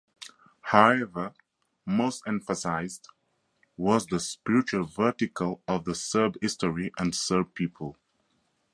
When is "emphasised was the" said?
2.25-4.19